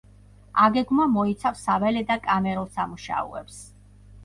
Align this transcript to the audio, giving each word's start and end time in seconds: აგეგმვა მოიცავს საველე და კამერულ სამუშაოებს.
აგეგმვა 0.67 1.05
მოიცავს 1.17 1.61
საველე 1.67 2.03
და 2.09 2.19
კამერულ 2.25 2.69
სამუშაოებს. 2.81 3.63